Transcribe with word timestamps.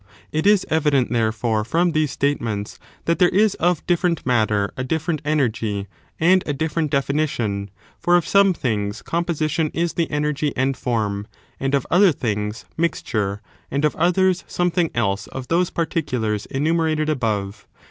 It 0.31 0.47
is 0.47 0.65
evident, 0.67 1.11
therefore, 1.11 1.63
from 1.63 1.91
these 1.91 2.09
statements, 2.09 2.77
4. 3.05 3.05
Difrerent 3.05 3.05
that 3.05 3.19
there 3.19 3.29
is 3.29 3.53
of 3.59 3.85
difierent 3.85 4.25
matter 4.25 4.71
a 4.75 4.83
diflerent 4.83 5.21
JJre^tavSviJs" 5.21 5.31
energy,^ 5.31 5.87
and 6.19 6.43
,a 6.47 6.53
different 6.53 6.89
definition; 6.89 7.69
for 7.99 8.15
of 8.17 8.27
some 8.27 8.47
different 8.47 8.57
things 8.57 9.01
composition 9.03 9.69
is 9.75 9.93
the 9.93 10.09
energy 10.09 10.53
and 10.57 10.75
form, 10.75 11.27
®°®^^ 11.27 11.27
and 11.59 11.75
of 11.75 11.85
othes 11.91 12.15
things 12.15 12.65
mixture, 12.75 13.43
and 13.69 13.85
of 13.85 13.95
others 13.95 14.43
something 14.47 14.89
else 14.95 15.27
of 15.27 15.49
those 15.49 15.69
particulars 15.69 16.47
enumerated 16.47 17.07
above. 17.07 17.67